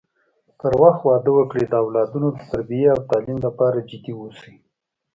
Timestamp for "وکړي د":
1.33-1.73